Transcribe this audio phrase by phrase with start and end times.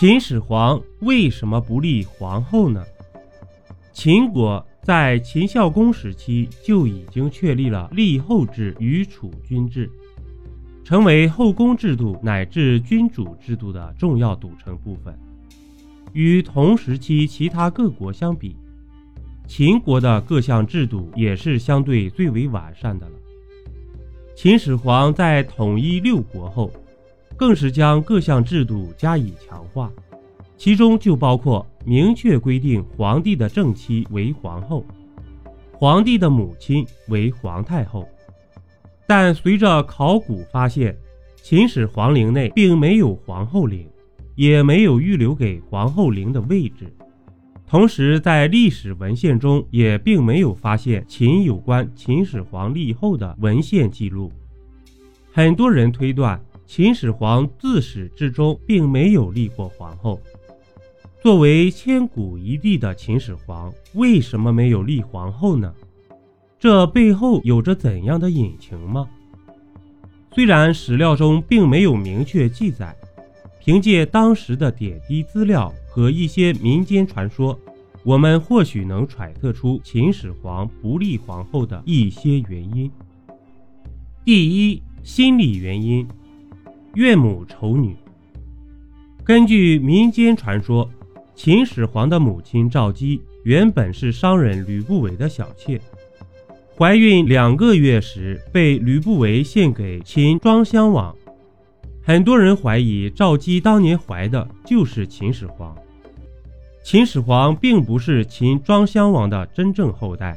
[0.00, 2.82] 秦始皇为什么不立皇后呢？
[3.92, 9.90] 秦国在秦孝公时期就已经确立了立后制与储君制，
[10.82, 15.14] 成为后宫制度乃至君主制度的重要组成部分。
[16.14, 18.56] 与同时期其他各国相比，
[19.46, 23.12] 秦国的各项制度也是相对最为完善的了。
[24.34, 26.72] 秦始皇在统一六国后，
[27.40, 29.90] 更是将各项制度加以强化，
[30.58, 34.84] 其中就包括明确规定皇帝的正妻为皇后，
[35.72, 38.06] 皇帝的母亲为皇太后。
[39.06, 40.94] 但随着考古发现，
[41.36, 43.88] 秦始皇陵内并没有皇后陵，
[44.34, 46.94] 也没有预留给皇后陵的位置。
[47.66, 54.30] 同时，在历史文献中也并没有发现秦有关秦始皇立后的文献记录。
[55.32, 56.38] 很多人推断。
[56.72, 60.20] 秦始皇自始至终并没有立过皇后。
[61.20, 65.74] 作为千古一帝的秦始皇，为什么没有立皇后呢？
[66.60, 69.08] 这背后有着怎样的隐情吗？
[70.32, 72.94] 虽然史料中并没有明确记载，
[73.58, 77.58] 凭借当时的点滴资料和一些民间传说，
[78.04, 82.88] 我们或许能揣测出秦始皇不立皇后的一些原因。
[84.24, 86.06] 第一，心理原因。
[86.94, 87.94] 岳母丑女。
[89.22, 90.90] 根据民间传说，
[91.36, 95.80] 秦始皇的母亲赵姬原本是商人吕不韦的小妾，
[96.76, 101.14] 怀孕两个月时被吕不韦献给秦庄襄王。
[102.02, 105.76] 很多人怀疑赵姬当年怀的就是秦始皇。
[106.82, 110.36] 秦始皇并不是秦庄襄王的真正后代。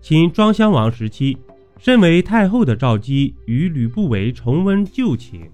[0.00, 1.36] 秦庄襄王时期，
[1.78, 5.50] 身为太后的赵姬与吕不韦重温旧情。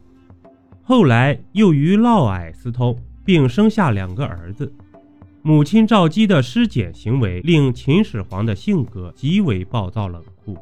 [0.93, 4.71] 后来又与嫪毐私通，并生下两个儿子。
[5.41, 10.55] 母亲赵姬的尸检行为令秦始皇的性格极为暴躁冷酷，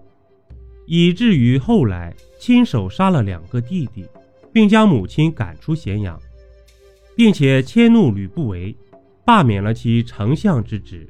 [0.87, 4.07] 以至于后来亲手杀了两个弟弟，
[4.53, 6.17] 并将母亲赶出咸阳，
[7.17, 8.73] 并且迁怒吕不韦，
[9.25, 11.09] 罢免了其丞相之职。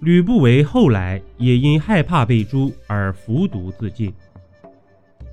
[0.00, 4.12] 吕不韦后来也因害怕被诛而服毒自尽。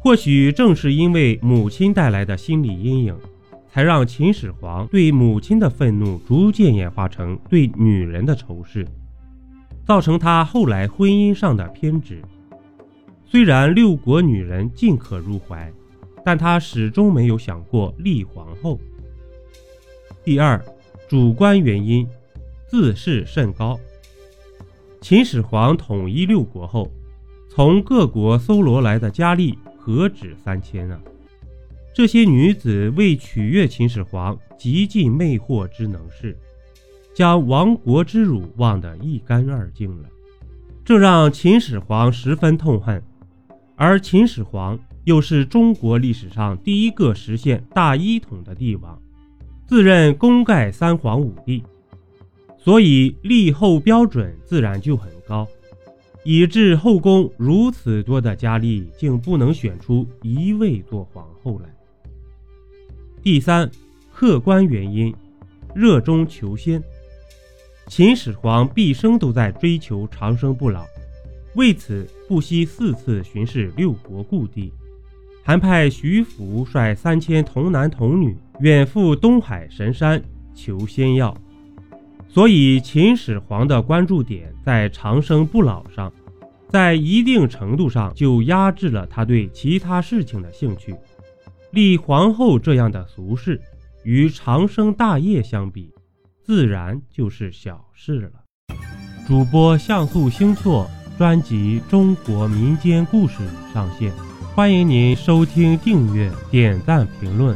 [0.05, 3.17] 或许正是因为母亲带来的心理阴影，
[3.67, 8.87] 才让秦始皇对母亲的愤怒逐渐演化成对女人的仇视，
[9.83, 12.21] 造成他后来婚姻上的偏执。
[13.25, 15.73] 虽然六国女人尽可入怀，
[16.23, 18.79] 但他始终没有想过立皇后。
[20.23, 20.63] 第二，
[21.09, 22.07] 主观原因，
[22.67, 23.75] 自视甚高。
[25.01, 26.91] 秦始皇统一六国后，
[27.49, 29.57] 从各国搜罗来的佳丽。
[29.85, 30.99] 何止三千啊！
[31.93, 36.35] 这些女子为取悦秦始皇，极尽魅惑之能事，
[37.13, 40.09] 将亡国之辱忘得一干二净了，
[40.83, 42.99] 这让秦始皇十分痛恨。
[43.75, 48.99] 而秦始皇又是中国历史上第一个实现大一统的帝王，
[49.67, 51.63] 自认功盖三皇五帝，
[52.57, 55.47] 所以立后标准自然就很高。
[56.27, 61.69] 以致后宫如此多的佳丽，竟不能选出一位做皇后来。
[63.21, 63.69] 第三，
[64.11, 65.13] 客观原因，
[65.75, 66.83] 热衷求仙。
[67.85, 70.83] 秦始皇毕生都在追求长生不老，
[71.53, 74.73] 为此不惜四次巡视六国故地，
[75.43, 80.19] 还派徐福率三千童男童女远赴东海神山
[80.55, 81.37] 求仙药。
[82.35, 86.11] 所以，秦始皇的关注点在长生不老上，
[86.67, 90.93] 在一定程度上就压制了他对其他事情的兴趣。
[91.71, 93.61] 立皇后这样的俗事，
[94.03, 95.89] 与长生大业相比，
[96.43, 98.31] 自然就是小事了。
[99.25, 103.43] 主播像素星座专辑《中国民间故事》
[103.73, 104.11] 上线，
[104.53, 107.55] 欢迎您收听、订阅、点赞、评论。